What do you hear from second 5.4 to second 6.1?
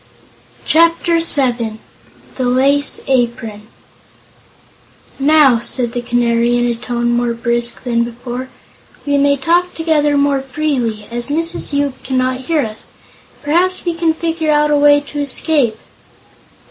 said the